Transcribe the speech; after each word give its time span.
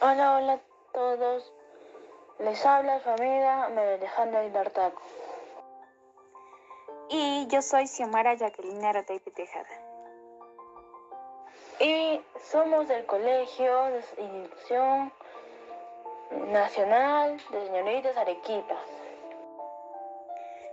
Hola, 0.00 0.36
hola 0.36 0.52
a 0.52 0.60
todos. 0.92 1.52
Les 2.38 2.64
habla 2.64 3.00
su 3.00 3.10
amiga 3.10 3.68
María 3.70 3.94
Alejandra 3.94 4.44
Hilartaco. 4.44 5.02
Y 7.08 7.48
yo 7.48 7.60
soy 7.62 7.88
Xiomara 7.88 8.34
Jacqueline 8.34 8.84
Arotaipe 8.84 9.32
Tejada. 9.32 9.66
Y 11.80 12.20
somos 12.44 12.86
del 12.86 13.06
Colegio 13.06 13.82
de 13.86 13.96
Institución 14.18 15.12
Nacional 16.46 17.40
de 17.50 17.66
Señoritas 17.66 18.16
Arequipas. 18.16 18.78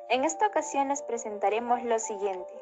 En 0.09 0.23
esta 0.23 0.45
ocasión 0.45 0.89
les 0.89 1.01
presentaremos 1.01 1.81
lo 1.81 1.97
siguiente. 1.97 2.53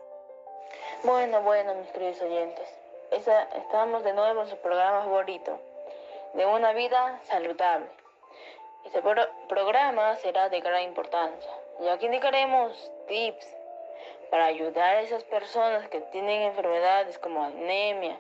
Bueno, 1.04 1.42
bueno, 1.42 1.76
mis 1.76 1.92
queridos 1.92 2.22
oyentes. 2.22 2.70
estamos 3.12 4.02
de 4.06 4.14
nuevo 4.14 4.44
en 4.44 4.48
su 4.48 4.56
programa 4.60 5.02
favorito, 5.02 5.60
de 6.34 6.46
una 6.46 6.74
vida 6.74 7.20
saludable. 7.24 7.88
Este 8.86 9.02
programa 9.48 10.16
será 10.18 10.50
de 10.50 10.62
gran 10.62 10.84
importancia, 10.84 11.52
ya 11.82 11.98
que 11.98 12.06
indicaremos 12.06 12.92
tips 13.08 13.48
para 14.30 14.46
ayudar 14.46 14.98
a 14.98 15.02
esas 15.02 15.24
personas 15.24 15.88
que 15.90 16.02
tienen 16.02 16.42
enfermedades 16.42 17.18
como 17.20 17.44
anemia, 17.44 18.18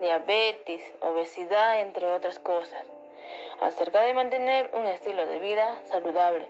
diabetes, 0.00 0.80
obesidad, 1.00 1.80
entre 1.80 2.06
otras 2.06 2.38
cosas, 2.38 2.84
acerca 3.60 4.00
de 4.02 4.14
mantener 4.14 4.70
un 4.72 4.86
estilo 4.86 5.26
de 5.26 5.38
vida 5.38 5.76
saludable 5.86 6.48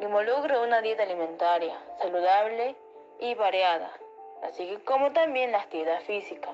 involucra 0.00 0.60
una 0.60 0.80
dieta 0.80 1.02
alimentaria 1.02 1.76
saludable 2.00 2.76
y 3.18 3.34
variada, 3.34 3.90
así 4.44 4.78
como 4.84 5.12
también 5.12 5.50
la 5.50 5.58
actividad 5.58 6.00
física, 6.02 6.50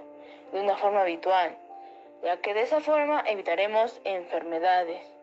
de 0.53 0.61
una 0.61 0.77
forma 0.77 1.03
habitual, 1.03 1.55
ya 2.23 2.37
que 2.39 2.55
de 2.55 2.63
esa 2.63 2.81
forma 2.81 3.23
evitaremos 3.27 4.01
enfermedades 4.05 5.15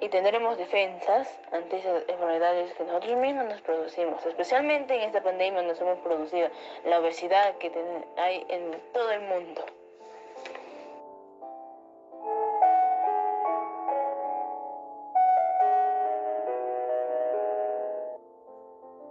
y 0.00 0.08
tendremos 0.08 0.56
defensas 0.56 1.28
ante 1.52 1.78
esas 1.78 2.04
enfermedades 2.08 2.72
que 2.74 2.84
nosotros 2.84 3.16
mismos 3.16 3.46
nos 3.46 3.60
producimos. 3.62 4.24
Especialmente 4.24 4.94
en 4.94 5.02
esta 5.02 5.22
pandemia 5.22 5.62
nos 5.62 5.80
hemos 5.80 5.98
producido 5.98 6.48
la 6.84 7.00
obesidad 7.00 7.56
que 7.58 7.72
hay 8.16 8.46
en 8.48 8.80
todo 8.92 9.10
el 9.10 9.20
mundo. 9.22 9.64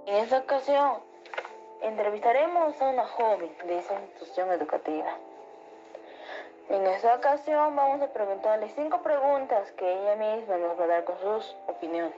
En 0.06 0.16
esta 0.16 0.38
ocasión 0.38 1.04
entrevistaremos 1.82 2.82
a 2.82 2.90
una 2.90 3.06
joven 3.06 3.52
de 3.66 3.78
esa 3.78 3.94
institución 4.00 4.52
educativa. 4.52 5.18
En 6.70 6.86
esta 6.86 7.16
ocasión 7.16 7.78
vamos 7.78 8.02
a 8.02 8.12
preguntarle 8.12 8.68
cinco 8.76 9.02
preguntas 9.02 9.72
que 9.78 9.90
ella 9.90 10.16
misma 10.18 10.58
nos 10.58 10.78
va 10.78 10.84
a 10.84 10.88
dar 10.88 11.06
con 11.06 11.18
sus 11.20 11.56
opiniones. 11.66 12.12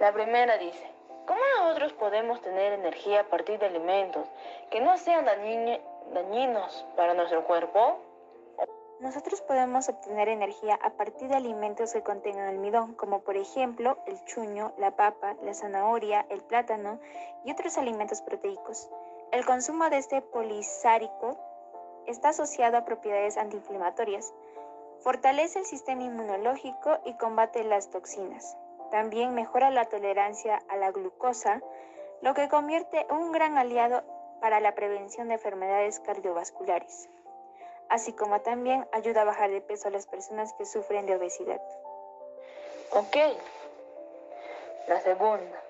La 0.00 0.12
primera 0.12 0.56
dice, 0.56 0.90
¿cómo 1.26 1.40
nosotros 1.58 1.92
podemos 1.92 2.40
tener 2.40 2.72
energía 2.72 3.20
a 3.20 3.24
partir 3.24 3.58
de 3.58 3.66
alimentos 3.66 4.26
que 4.70 4.80
no 4.80 4.96
sean 4.96 5.26
dañinos 5.26 6.86
para 6.96 7.12
nuestro 7.12 7.44
cuerpo? 7.44 7.98
Nosotros 9.00 9.42
podemos 9.42 9.90
obtener 9.90 10.30
energía 10.30 10.78
a 10.82 10.88
partir 10.90 11.28
de 11.28 11.36
alimentos 11.36 11.92
que 11.92 12.02
contengan 12.02 12.48
almidón, 12.48 12.94
como 12.94 13.20
por 13.20 13.36
ejemplo 13.36 13.98
el 14.06 14.24
chuño, 14.24 14.72
la 14.78 14.92
papa, 14.92 15.36
la 15.42 15.52
zanahoria, 15.52 16.24
el 16.30 16.40
plátano 16.40 16.98
y 17.44 17.52
otros 17.52 17.76
alimentos 17.76 18.22
proteicos. 18.22 18.88
El 19.32 19.44
consumo 19.44 19.90
de 19.90 19.98
este 19.98 20.22
polisárico 20.22 21.36
está 22.06 22.30
asociado 22.30 22.76
a 22.76 22.84
propiedades 22.84 23.36
antiinflamatorias, 23.36 24.32
fortalece 25.00 25.60
el 25.60 25.66
sistema 25.66 26.02
inmunológico 26.02 26.98
y 27.04 27.14
combate 27.14 27.64
las 27.64 27.90
toxinas. 27.90 28.56
También 28.90 29.34
mejora 29.34 29.70
la 29.70 29.86
tolerancia 29.86 30.60
a 30.68 30.76
la 30.76 30.90
glucosa, 30.90 31.60
lo 32.22 32.34
que 32.34 32.48
convierte 32.48 33.06
un 33.10 33.32
gran 33.32 33.58
aliado 33.58 34.02
para 34.40 34.60
la 34.60 34.74
prevención 34.74 35.28
de 35.28 35.34
enfermedades 35.34 36.00
cardiovasculares 36.00 37.08
así 37.88 38.12
como 38.12 38.40
también 38.40 38.86
ayuda 38.92 39.22
a 39.22 39.24
bajar 39.24 39.50
de 39.50 39.60
peso 39.60 39.88
a 39.88 39.90
las 39.90 40.06
personas 40.06 40.52
que 40.54 40.66
sufren 40.66 41.06
de 41.06 41.16
obesidad. 41.16 41.60
Ok. 42.92 43.16
La 44.88 45.00
segunda. 45.00 45.62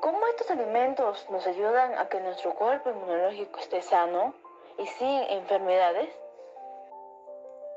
¿Cómo 0.00 0.26
estos 0.28 0.50
alimentos 0.50 1.26
nos 1.30 1.46
ayudan 1.46 1.98
a 1.98 2.08
que 2.08 2.20
nuestro 2.20 2.54
cuerpo 2.54 2.90
inmunológico 2.90 3.60
esté 3.60 3.80
sano 3.82 4.34
y 4.78 4.86
sin 4.86 5.22
enfermedades? 5.30 6.08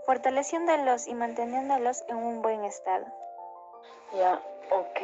Fortaleciéndolos 0.06 1.08
y 1.08 1.14
manteniéndolos 1.14 2.04
en 2.08 2.18
un 2.18 2.42
buen 2.42 2.64
estado. 2.64 3.06
Ya, 4.14 4.42
ok. 4.72 5.00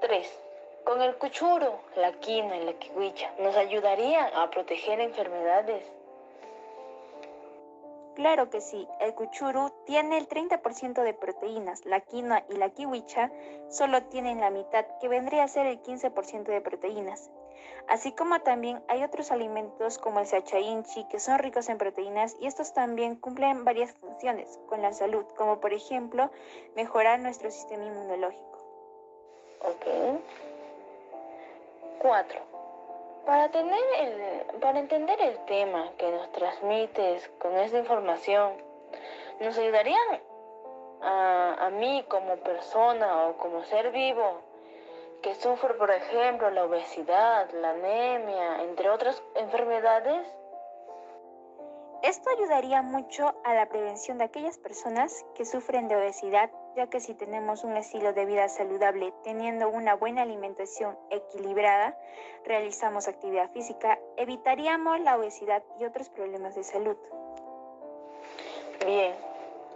3. 0.00 0.40
Con 0.84 1.02
el 1.02 1.16
cuchuro, 1.16 1.80
la 1.96 2.12
quina 2.12 2.56
y 2.56 2.64
la 2.64 2.72
kiwicha 2.72 3.30
nos 3.38 3.56
ayudarían 3.56 4.34
a 4.34 4.48
proteger 4.50 5.00
enfermedades 5.00 5.82
Claro 8.18 8.50
que 8.50 8.60
sí, 8.60 8.88
el 8.98 9.14
cuchuru 9.14 9.70
tiene 9.86 10.18
el 10.18 10.28
30% 10.28 11.04
de 11.04 11.14
proteínas, 11.14 11.86
la 11.86 12.00
quinoa 12.00 12.42
y 12.50 12.56
la 12.56 12.70
kiwicha 12.70 13.30
solo 13.68 14.02
tienen 14.06 14.40
la 14.40 14.50
mitad, 14.50 14.84
que 15.00 15.06
vendría 15.06 15.44
a 15.44 15.48
ser 15.48 15.66
el 15.66 15.80
15% 15.80 16.42
de 16.42 16.60
proteínas. 16.60 17.30
Así 17.88 18.12
como 18.12 18.40
también 18.40 18.82
hay 18.88 19.02
otros 19.02 19.30
alimentos 19.30 19.96
como 19.96 20.20
el 20.20 20.26
sachainchi 20.26 21.04
que 21.04 21.18
son 21.20 21.38
ricos 21.38 21.70
en 21.70 21.78
proteínas 21.78 22.36
y 22.38 22.46
estos 22.46 22.74
también 22.74 23.16
cumplen 23.16 23.64
varias 23.64 23.92
funciones 23.92 24.60
con 24.68 24.82
la 24.82 24.92
salud, 24.92 25.24
como 25.36 25.58
por 25.58 25.72
ejemplo 25.72 26.30
mejorar 26.76 27.18
nuestro 27.20 27.50
sistema 27.50 27.84
inmunológico. 27.84 28.58
Ok. 29.60 30.20
4. 31.98 32.40
Para, 33.24 33.50
para 34.60 34.78
entender 34.78 35.20
el 35.20 35.38
tema 35.46 35.90
que 35.96 36.10
nos 36.10 36.30
transmites 36.32 37.28
con 37.38 37.56
esta 37.56 37.78
información, 37.78 38.52
nos 39.40 39.56
ayudarían 39.56 40.20
a, 41.00 41.66
a 41.66 41.70
mí 41.70 42.04
como 42.08 42.36
persona 42.36 43.28
o 43.28 43.38
como 43.38 43.64
ser 43.64 43.90
vivo 43.92 44.42
que 45.22 45.34
sufre, 45.34 45.74
por 45.74 45.90
ejemplo, 45.90 46.50
la 46.50 46.64
obesidad, 46.64 47.50
la 47.52 47.70
anemia, 47.70 48.62
entre 48.62 48.90
otras 48.90 49.22
enfermedades? 49.34 50.26
Esto 52.02 52.30
ayudaría 52.30 52.82
mucho 52.82 53.34
a 53.44 53.54
la 53.54 53.66
prevención 53.66 54.18
de 54.18 54.24
aquellas 54.24 54.58
personas 54.58 55.24
que 55.34 55.44
sufren 55.44 55.88
de 55.88 55.96
obesidad 55.96 56.50
ya 56.78 56.86
que 56.86 57.00
si 57.00 57.12
tenemos 57.14 57.64
un 57.64 57.76
estilo 57.76 58.12
de 58.12 58.24
vida 58.24 58.48
saludable, 58.48 59.12
teniendo 59.24 59.68
una 59.68 59.94
buena 59.94 60.22
alimentación 60.22 60.96
equilibrada, 61.10 61.98
realizamos 62.44 63.08
actividad 63.08 63.50
física, 63.50 63.98
evitaríamos 64.16 65.00
la 65.00 65.16
obesidad 65.16 65.60
y 65.80 65.84
otros 65.84 66.08
problemas 66.10 66.54
de 66.54 66.62
salud. 66.62 66.96
Bien, 68.86 69.12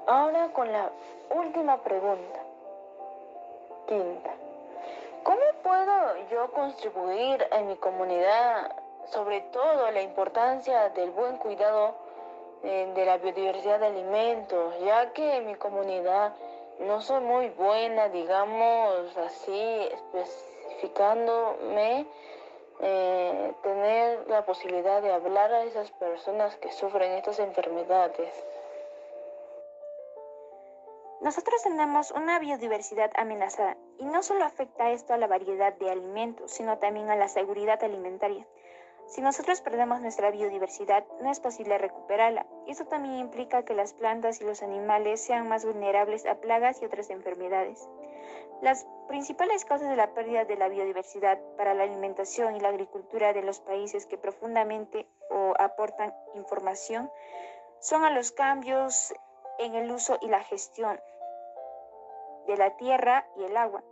ahora 0.07 0.53
con 0.53 0.71
la 0.71 0.93
última 1.35 1.83
pregunta. 1.83 2.41
Quinta. 3.89 4.42
¿Cómo 6.13 6.27
puedo 6.27 6.47
yo 6.47 6.53
contribuir 6.53 7.47
en 7.53 7.69
mi 7.69 7.77
comunidad, 7.77 8.77
sobre 9.07 9.41
todo 9.53 9.91
la 9.91 10.03
importancia 10.03 10.91
del 10.91 11.11
buen 11.11 11.39
cuidado 11.39 11.95
eh, 12.63 12.93
de 12.95 13.07
la 13.07 13.17
biodiversidad 13.17 13.81
de 13.81 13.87
alimentos, 13.87 14.79
ya 14.81 15.11
que 15.13 15.37
en 15.37 15.47
mi 15.47 15.55
comunidad 15.55 16.35
no 16.81 17.01
soy 17.01 17.23
muy 17.23 17.49
buena, 17.51 18.11
digamos 18.11 19.17
así, 19.17 19.89
especificándome, 20.13 22.07
eh, 22.81 23.55
tener 23.63 24.29
la 24.29 24.45
posibilidad 24.45 25.01
de 25.01 25.13
hablar 25.13 25.51
a 25.53 25.63
esas 25.65 25.91
personas 25.93 26.57
que 26.57 26.73
sufren 26.73 27.13
estas 27.13 27.39
enfermedades. 27.39 28.45
Nosotros 31.23 31.63
tenemos 31.63 32.11
una 32.11 32.41
biodiversidad 32.41 33.13
amenazada 33.15 33.77
y 33.97 34.07
no 34.07 34.25
solo 34.25 34.45
afecta 34.45 34.91
esto 34.91 35.15
a 35.15 35.19
la 35.19 35.29
variedad 35.29 35.73
de 35.75 35.89
alimentos, 35.89 36.51
sino 36.51 36.79
también 36.79 37.11
a 37.11 37.17
la 37.17 37.29
seguridad 37.29 37.81
alimentaria. 37.85 38.45
Si 39.07 39.21
nosotros 39.21 39.61
perdemos 39.61 40.01
nuestra 40.01 40.33
biodiversidad, 40.33 41.05
no 41.21 41.31
es 41.31 41.39
posible 41.39 41.79
recuperarla. 41.79 42.45
Y 42.67 42.73
eso 42.73 42.87
también 42.87 43.21
implica 43.21 43.65
que 43.65 43.73
las 43.73 43.95
plantas 43.95 44.41
y 44.41 44.45
los 44.45 44.65
animales 44.65 45.21
sean 45.21 45.49
más 45.49 45.65
vulnerables 45.65 46.27
a 46.27 46.41
plagas 46.41 46.83
y 46.83 46.87
otras 46.87 47.09
enfermedades. 47.09 47.89
Las 48.61 48.85
principales 49.07 49.65
causas 49.65 49.91
de 49.91 49.97
la 49.97 50.15
pérdida 50.15 50.45
de 50.45 50.57
la 50.57 50.69
biodiversidad 50.69 51.39
para 51.57 51.73
la 51.73 51.85
alimentación 51.85 52.57
y 52.57 52.61
la 52.61 52.71
agricultura 52.71 53.33
de 53.33 53.43
los 53.43 53.61
países 53.61 54.07
que 54.07 54.19
profundamente 54.19 55.07
aportan 55.61 56.13
información 56.35 57.13
son 57.79 58.05
a 58.05 58.11
los 58.11 58.33
cambios 58.33 59.15
en 59.61 59.77
el 59.77 59.89
uso 59.93 60.19
y 60.21 60.27
la 60.27 60.43
gestión 60.43 60.99
de 62.47 62.57
la 62.57 62.77
tierra 62.77 63.27
y 63.37 63.45
el 63.45 63.57
agua, 63.57 63.83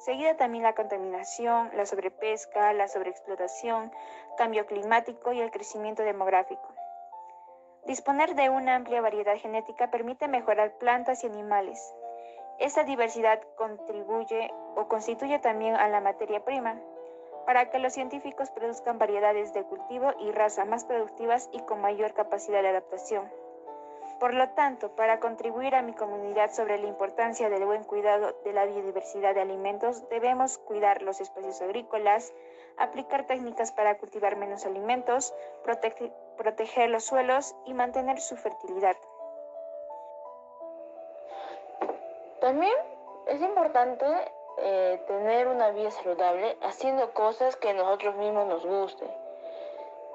Seguida 0.00 0.34
también 0.34 0.64
la 0.64 0.74
contaminación, 0.74 1.70
la 1.74 1.84
sobrepesca, 1.84 2.72
la 2.72 2.88
sobreexplotación, 2.88 3.92
cambio 4.38 4.64
climático 4.64 5.34
y 5.34 5.42
el 5.42 5.50
crecimiento 5.50 6.02
demográfico. 6.02 6.72
Disponer 7.84 8.34
de 8.34 8.48
una 8.48 8.76
amplia 8.76 9.02
variedad 9.02 9.36
genética 9.36 9.90
permite 9.90 10.26
mejorar 10.26 10.78
plantas 10.78 11.22
y 11.22 11.26
animales. 11.26 11.94
Esta 12.58 12.84
diversidad 12.84 13.42
contribuye 13.56 14.50
o 14.74 14.88
constituye 14.88 15.38
también 15.38 15.76
a 15.76 15.86
la 15.88 16.00
materia 16.00 16.42
prima, 16.46 16.80
para 17.44 17.68
que 17.68 17.78
los 17.78 17.92
científicos 17.92 18.50
produzcan 18.52 18.98
variedades 18.98 19.52
de 19.52 19.64
cultivo 19.64 20.14
y 20.18 20.30
raza 20.32 20.64
más 20.64 20.86
productivas 20.86 21.50
y 21.52 21.60
con 21.60 21.82
mayor 21.82 22.14
capacidad 22.14 22.62
de 22.62 22.68
adaptación. 22.68 23.30
Por 24.20 24.34
lo 24.34 24.50
tanto, 24.50 24.94
para 24.96 25.18
contribuir 25.18 25.74
a 25.74 25.80
mi 25.80 25.94
comunidad 25.94 26.52
sobre 26.52 26.76
la 26.76 26.86
importancia 26.86 27.48
del 27.48 27.64
buen 27.64 27.84
cuidado 27.84 28.34
de 28.44 28.52
la 28.52 28.66
biodiversidad 28.66 29.34
de 29.34 29.40
alimentos, 29.40 30.06
debemos 30.10 30.58
cuidar 30.58 31.00
los 31.00 31.22
espacios 31.22 31.62
agrícolas, 31.62 32.34
aplicar 32.76 33.26
técnicas 33.26 33.72
para 33.72 33.96
cultivar 33.96 34.36
menos 34.36 34.66
alimentos, 34.66 35.32
proteger 35.64 36.90
los 36.90 37.04
suelos 37.04 37.56
y 37.64 37.72
mantener 37.72 38.20
su 38.20 38.36
fertilidad. 38.36 38.96
También 42.42 42.74
es 43.26 43.40
importante 43.40 44.04
eh, 44.58 45.02
tener 45.06 45.48
una 45.48 45.70
vida 45.70 45.90
saludable 45.90 46.58
haciendo 46.60 47.14
cosas 47.14 47.56
que 47.56 47.70
a 47.70 47.72
nosotros 47.72 48.16
mismos 48.16 48.46
nos 48.46 48.66
gusten 48.66 49.29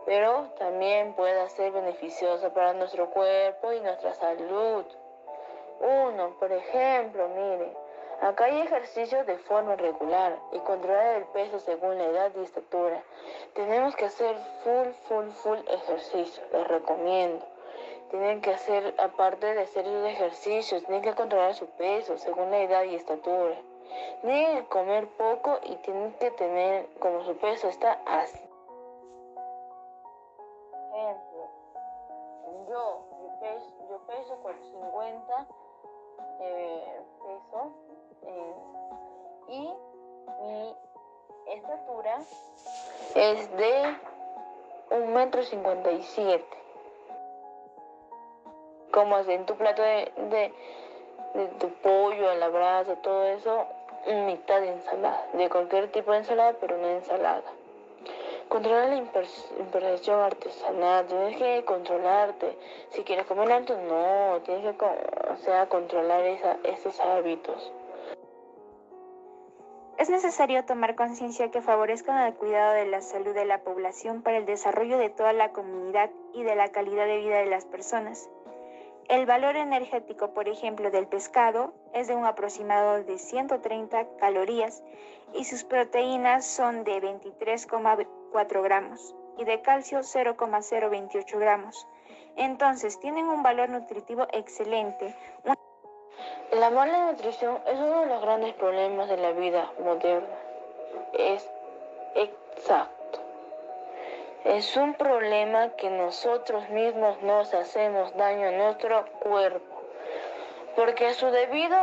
pero 0.05 0.49
también 0.59 1.13
puede 1.13 1.49
ser 1.49 1.71
beneficiosa 1.71 2.53
para 2.53 2.73
nuestro 2.73 3.09
cuerpo 3.09 3.73
y 3.73 3.79
nuestra 3.79 4.13
salud. 4.13 4.85
Uno, 5.79 6.35
por 6.39 6.51
ejemplo, 6.51 7.27
mire, 7.29 7.73
acá 8.21 8.45
hay 8.45 8.61
ejercicios 8.61 9.25
de 9.25 9.37
forma 9.39 9.75
regular 9.75 10.37
y 10.51 10.59
controlar 10.59 11.17
el 11.17 11.25
peso 11.25 11.59
según 11.59 11.97
la 11.97 12.05
edad 12.05 12.31
y 12.35 12.43
estatura. 12.43 13.03
Tenemos 13.55 13.95
que 13.95 14.05
hacer 14.05 14.37
full, 14.63 14.89
full, 15.07 15.29
full 15.29 15.59
ejercicio, 15.67 16.43
les 16.53 16.67
recomiendo. 16.67 17.43
Tienen 18.11 18.39
que 18.41 18.51
hacer, 18.51 18.93
aparte 18.99 19.55
de 19.55 19.63
hacer 19.63 19.85
esos 19.85 20.07
ejercicios, 20.07 20.83
tienen 20.83 21.01
que 21.01 21.15
controlar 21.15 21.55
su 21.55 21.65
peso 21.71 22.17
según 22.19 22.51
la 22.51 22.59
edad 22.59 22.83
y 22.83 22.95
estatura. 22.95 23.55
Tienen 24.21 24.57
que 24.57 24.69
comer 24.69 25.07
poco 25.17 25.59
y 25.63 25.75
tienen 25.77 26.13
que 26.13 26.29
tener, 26.31 26.85
como 26.99 27.23
su 27.23 27.35
peso 27.37 27.67
está 27.67 27.99
así 28.05 28.39
estatura 41.55 42.19
es 43.15 43.57
de 43.57 43.95
un 44.91 45.13
metro 45.13 45.43
cincuenta 45.43 45.91
y 45.91 46.03
siete 46.03 46.57
como 48.91 49.17
en 49.19 49.45
tu 49.45 49.55
plato 49.55 49.81
de, 49.81 50.11
de, 50.29 51.47
tu 51.59 51.69
pollo, 51.81 52.33
la 52.35 52.47
brasa, 52.47 52.95
todo 53.01 53.25
eso, 53.25 53.65
mitad 54.25 54.61
de 54.61 54.69
ensalada, 54.69 55.27
de 55.33 55.49
cualquier 55.49 55.91
tipo 55.91 56.13
de 56.13 56.19
ensalada, 56.19 56.55
pero 56.61 56.77
no 56.77 56.87
ensalada. 56.87 57.43
Controlar 58.47 58.87
la 58.87 58.95
imperfección 58.95 60.21
artesanal, 60.21 61.07
tienes 61.07 61.35
que 61.37 61.65
controlarte. 61.65 62.57
Si 62.91 63.03
quieres 63.03 63.25
comer 63.25 63.51
alto, 63.51 63.75
no, 63.75 64.39
tienes 64.45 64.77
que 64.77 64.85
o 64.85 65.37
sea, 65.43 65.67
controlar 65.67 66.23
esos 66.63 66.97
hábitos. 67.01 67.73
Es 69.97 70.09
necesario 70.09 70.65
tomar 70.65 70.95
conciencia 70.95 71.51
que 71.51 71.61
favorezcan 71.61 72.27
el 72.27 72.33
cuidado 72.33 72.73
de 72.73 72.85
la 72.85 73.01
salud 73.01 73.33
de 73.33 73.45
la 73.45 73.59
población 73.59 74.23
para 74.23 74.37
el 74.37 74.45
desarrollo 74.45 74.97
de 74.97 75.09
toda 75.09 75.31
la 75.31 75.53
comunidad 75.53 76.09
y 76.33 76.43
de 76.43 76.53
la 76.55 76.67
calidad 76.67 77.05
de 77.05 77.19
vida 77.19 77.37
de 77.37 77.45
las 77.45 77.63
personas. 77.63 78.29
El 79.07 79.25
valor 79.25 79.55
energético, 79.55 80.33
por 80.33 80.49
ejemplo, 80.49 80.91
del 80.91 81.07
pescado 81.07 81.73
es 81.93 82.09
de 82.09 82.15
un 82.15 82.25
aproximado 82.25 83.03
de 83.03 83.17
130 83.17 84.17
calorías 84.17 84.83
y 85.33 85.45
sus 85.45 85.63
proteínas 85.63 86.45
son 86.45 86.83
de 86.83 87.01
23,4 87.01 88.63
gramos 88.63 89.15
y 89.37 89.45
de 89.45 89.61
calcio 89.61 90.03
0,028 90.03 91.39
gramos. 91.39 91.87
Entonces, 92.35 92.99
tienen 92.99 93.27
un 93.27 93.43
valor 93.43 93.69
nutritivo 93.69 94.27
excelente. 94.33 95.15
La 96.51 96.69
mala 96.69 97.11
nutrición 97.11 97.59
es 97.65 97.77
uno 97.77 98.01
de 98.01 98.05
los 98.07 98.21
grandes 98.21 98.53
problemas 98.53 99.09
de 99.09 99.17
la 99.17 99.31
vida 99.31 99.71
moderna. 99.79 100.35
Es 101.13 101.49
exacto. 102.13 103.19
Es 104.45 104.77
un 104.77 104.93
problema 104.93 105.69
que 105.75 105.89
nosotros 105.89 106.69
mismos 106.69 107.21
nos 107.23 107.53
hacemos 107.53 108.15
daño 108.15 108.49
a 108.49 108.51
nuestro 108.51 109.05
cuerpo, 109.19 109.81
porque 110.75 111.07
a 111.07 111.13
su 111.13 111.31
debido 111.31 111.77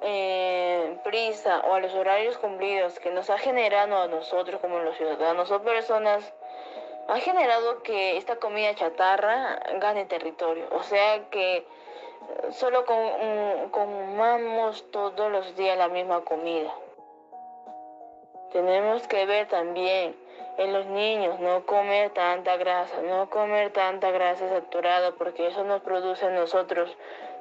eh, 0.00 0.96
prisa 1.04 1.60
o 1.68 1.74
a 1.74 1.80
los 1.80 1.94
horarios 1.94 2.38
cumplidos 2.38 2.98
que 2.98 3.10
nos 3.10 3.28
ha 3.30 3.38
generado 3.38 4.00
a 4.00 4.08
nosotros 4.08 4.60
como 4.60 4.78
los 4.78 4.96
ciudadanos 4.96 5.50
o 5.50 5.62
personas, 5.62 6.32
ha 7.08 7.18
generado 7.20 7.82
que 7.82 8.16
esta 8.16 8.36
comida 8.36 8.74
chatarra 8.74 9.60
gane 9.78 10.06
territorio. 10.06 10.66
O 10.72 10.82
sea 10.82 11.28
que 11.30 11.66
solo 12.52 12.84
comamos 13.70 14.90
todos 14.90 15.30
los 15.30 15.56
días 15.56 15.76
la 15.78 15.88
misma 15.88 16.20
comida. 16.22 16.72
Tenemos 18.52 19.06
que 19.08 19.26
ver 19.26 19.48
también 19.48 20.14
en 20.58 20.72
los 20.72 20.86
niños, 20.86 21.40
no 21.40 21.66
comer 21.66 22.10
tanta 22.10 22.56
grasa, 22.56 23.02
no 23.02 23.28
comer 23.28 23.72
tanta 23.72 24.10
grasa 24.10 24.48
saturada, 24.48 25.12
porque 25.12 25.48
eso 25.48 25.64
nos 25.64 25.82
produce 25.82 26.26
a 26.26 26.30
nosotros 26.30 26.96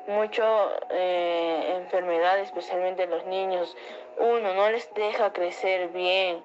mucho 0.07 0.43
eh, 0.89 1.75
enfermedad, 1.77 2.39
especialmente 2.39 3.03
en 3.03 3.11
los 3.11 3.25
niños. 3.25 3.75
Uno, 4.17 4.53
no 4.53 4.71
les 4.71 4.91
deja 4.95 5.31
crecer 5.33 5.89
bien. 5.89 6.43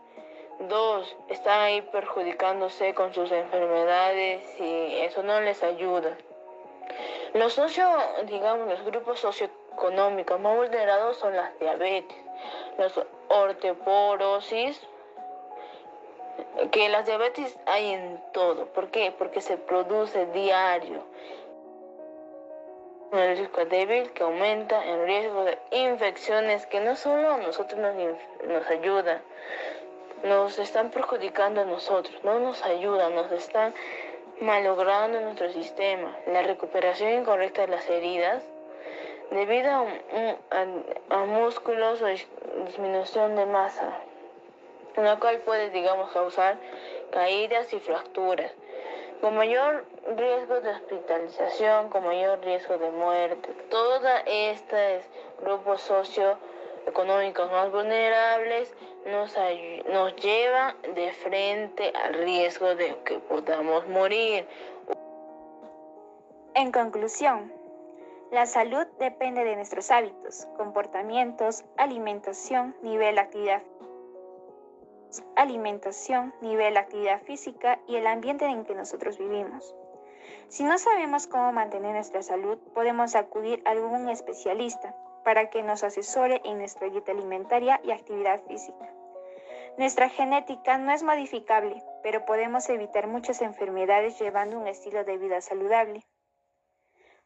Dos, 0.69 1.17
están 1.29 1.61
ahí 1.61 1.83
perjudicándose 1.83 2.93
con 2.93 3.15
sus 3.15 3.31
enfermedades 3.31 4.43
y 4.61 4.97
eso 5.01 5.23
no 5.23 5.41
les 5.41 5.63
ayuda. 5.63 6.17
Los 7.35 7.55
socio, 7.55 7.87
digamos, 8.25 8.69
los 8.69 8.85
grupos 8.85 9.21
socioeconómicos 9.21 10.41
más 10.41 10.57
vulnerados 10.57 11.19
son 11.19 11.37
las 11.37 11.59
diabetes, 11.59 12.17
los 12.79 13.01
ortoporosis, 13.29 14.81
que 16.71 16.89
las 16.89 17.07
diabetes 17.07 17.57
hay 17.67 17.93
en 17.93 18.23
todo. 18.33 18.67
¿Por 18.67 18.91
qué? 18.91 19.13
Porque 19.17 19.41
se 19.41 19.57
produce 19.57 20.27
diario. 20.27 21.05
El 23.13 23.37
riesgo 23.37 23.65
débil 23.65 24.13
que 24.13 24.23
aumenta 24.23 24.85
el 24.85 25.07
riesgo 25.07 25.45
de 25.45 25.59
infecciones 25.71 26.67
que 26.67 26.81
no 26.81 26.95
solo 26.95 27.33
a 27.33 27.39
nosotros 27.39 27.81
nos, 27.81 27.95
nos 28.47 28.71
ayudan, 28.71 29.23
nos 30.25 30.59
están 30.59 30.91
perjudicando 30.91 31.63
a 31.63 31.65
nosotros, 31.65 32.15
no 32.23 32.39
nos 32.39 32.63
ayudan, 32.65 33.15
nos 33.15 33.33
están 33.33 33.73
malogrando 34.41 35.21
nuestro 35.21 35.51
sistema. 35.53 36.17
La 36.27 36.43
recuperación 36.43 37.13
incorrecta 37.13 37.63
de 37.63 37.69
las 37.69 37.89
heridas 37.89 38.43
debido 39.31 39.71
a, 39.71 41.25
músculos 41.27 42.01
o 42.03 42.07
disminución 42.65 43.37
de 43.37 43.47
masa 43.47 44.01
la 45.03 45.19
cual 45.19 45.39
puede, 45.39 45.71
digamos, 45.71 46.11
causar 46.11 46.57
caídas 47.11 47.73
y 47.73 47.81
fracturas, 47.81 48.53
con 49.21 49.37
mayor 49.37 49.85
riesgo 50.17 50.61
de 50.61 50.71
hospitalización, 50.71 51.89
con 51.89 52.05
mayor 52.05 52.41
riesgo 52.41 52.79
de 52.79 52.91
muerte. 52.91 53.49
Todos 53.71 54.03
estos 54.27 55.05
grupos 55.41 55.81
socioeconómicos 55.83 57.51
más 57.51 57.71
vulnerables 57.71 58.73
nos, 59.09 59.35
llevan 60.17 60.77
de 60.95 61.13
frente 61.13 61.93
al 61.95 62.15
riesgo 62.15 62.75
de 62.75 62.97
que 63.05 63.19
podamos 63.19 63.87
morir. 63.89 64.47
En 66.55 66.73
conclusión, 66.73 67.53
la 68.31 68.47
salud 68.47 68.87
depende 68.99 69.45
de 69.45 69.57
nuestros 69.57 69.91
hábitos, 69.91 70.47
comportamientos, 70.57 71.65
alimentación, 71.77 72.77
nivel 72.83 73.15
de 73.15 73.21
actividad 73.21 73.63
alimentación, 75.37 76.35
nivel, 76.43 76.77
actividad 76.77 77.23
física 77.23 77.79
y 77.87 77.97
el 77.97 78.07
ambiente 78.07 78.45
en 78.45 78.65
que 78.65 78.75
nosotros 78.75 79.19
vivimos. 79.19 79.75
Si 80.49 80.65
no 80.65 80.79
sabemos 80.79 81.27
cómo 81.27 81.53
mantener 81.53 81.95
nuestra 81.95 82.23
salud, 82.23 82.59
podemos 82.75 83.15
acudir 83.15 83.63
a 83.65 83.71
algún 83.71 84.09
especialista 84.09 84.95
para 85.25 85.51
que 85.51 85.63
nos 85.63 85.85
asesore 85.85 86.41
en 86.45 86.59
nuestra 86.59 86.89
dieta 86.89 87.13
alimentaria 87.13 87.81
y 87.85 87.91
actividad 87.91 88.41
física. 88.49 88.98
Nuestra 89.79 90.09
genética 90.09 90.77
no 90.77 90.91
es 90.91 91.05
modificable, 91.05 91.81
pero 92.03 92.25
podemos 92.25 92.69
evitar 92.69 93.07
muchas 93.07 93.41
enfermedades 93.43 94.19
llevando 94.19 94.59
un 94.59 94.67
estilo 94.67 95.05
de 95.05 95.19
vida 95.19 95.41
saludable. 95.41 96.05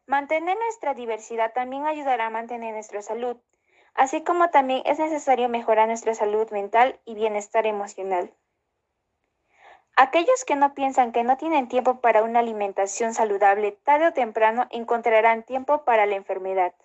Mantener 0.05 0.55
nuestra 0.59 0.93
diversidad 0.93 1.51
también 1.53 1.87
ayudará 1.87 2.27
a 2.27 2.29
mantener 2.29 2.75
nuestra 2.75 3.01
salud, 3.01 3.37
así 3.95 4.23
como 4.23 4.51
también 4.51 4.83
es 4.85 4.99
necesario 4.99 5.49
mejorar 5.49 5.87
nuestra 5.87 6.13
salud 6.13 6.47
mental 6.51 6.99
y 7.05 7.15
bienestar 7.15 7.65
emocional. 7.65 8.31
Aquellos 9.95 10.45
que 10.45 10.55
no 10.55 10.75
piensan 10.75 11.11
que 11.11 11.23
no 11.23 11.37
tienen 11.37 11.67
tiempo 11.67 12.01
para 12.01 12.21
una 12.21 12.37
alimentación 12.37 13.15
saludable, 13.15 13.71
tarde 13.83 14.09
o 14.09 14.13
temprano 14.13 14.67
encontrarán 14.69 15.41
tiempo 15.41 15.83
para 15.85 16.05
la 16.05 16.17
enfermedad. 16.17 16.75